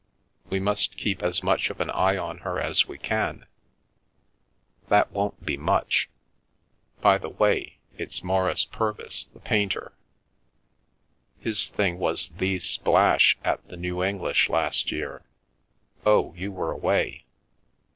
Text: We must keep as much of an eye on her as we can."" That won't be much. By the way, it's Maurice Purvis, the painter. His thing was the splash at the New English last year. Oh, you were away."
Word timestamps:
We 0.49 0.59
must 0.59 0.97
keep 0.97 1.21
as 1.21 1.43
much 1.43 1.69
of 1.69 1.79
an 1.79 1.91
eye 1.91 2.17
on 2.17 2.39
her 2.39 2.59
as 2.59 2.87
we 2.87 2.97
can."" 2.97 3.45
That 4.89 5.11
won't 5.11 5.45
be 5.45 5.57
much. 5.57 6.09
By 7.01 7.19
the 7.19 7.29
way, 7.29 7.77
it's 7.99 8.23
Maurice 8.23 8.65
Purvis, 8.65 9.25
the 9.25 9.39
painter. 9.39 9.91
His 11.39 11.67
thing 11.67 11.99
was 11.99 12.29
the 12.29 12.57
splash 12.57 13.37
at 13.43 13.63
the 13.67 13.77
New 13.77 14.01
English 14.03 14.49
last 14.49 14.91
year. 14.91 15.21
Oh, 16.03 16.33
you 16.35 16.51
were 16.51 16.71
away." 16.71 17.25